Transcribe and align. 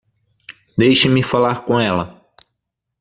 Deixe-me 0.75 1.21
falar 1.21 1.63
com 1.63 1.79
ela. 1.79 2.19